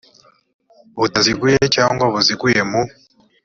[0.99, 2.81] butaziguye cyangwa buziguye mu